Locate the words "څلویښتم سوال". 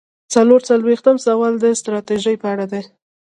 0.69-1.53